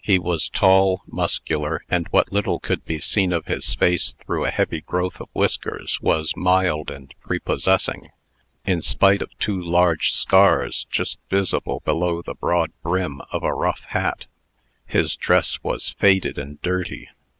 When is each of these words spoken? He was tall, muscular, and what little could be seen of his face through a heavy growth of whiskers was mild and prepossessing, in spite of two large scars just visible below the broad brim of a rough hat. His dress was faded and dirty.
He 0.00 0.16
was 0.16 0.48
tall, 0.48 1.02
muscular, 1.08 1.84
and 1.90 2.06
what 2.12 2.32
little 2.32 2.60
could 2.60 2.84
be 2.84 3.00
seen 3.00 3.32
of 3.32 3.46
his 3.46 3.74
face 3.74 4.14
through 4.20 4.44
a 4.44 4.50
heavy 4.52 4.80
growth 4.80 5.20
of 5.20 5.28
whiskers 5.32 6.00
was 6.00 6.36
mild 6.36 6.88
and 6.88 7.12
prepossessing, 7.22 8.10
in 8.64 8.80
spite 8.82 9.22
of 9.22 9.36
two 9.40 9.60
large 9.60 10.12
scars 10.12 10.86
just 10.88 11.18
visible 11.30 11.82
below 11.84 12.22
the 12.22 12.34
broad 12.36 12.70
brim 12.84 13.22
of 13.32 13.42
a 13.42 13.52
rough 13.52 13.82
hat. 13.88 14.26
His 14.86 15.16
dress 15.16 15.58
was 15.64 15.88
faded 15.88 16.38
and 16.38 16.62
dirty. 16.62 17.08